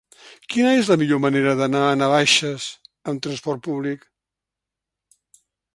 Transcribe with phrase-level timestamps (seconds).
[0.53, 2.67] Quina és la millor manera d'anar a Navaixes
[3.13, 4.13] amb transport públic?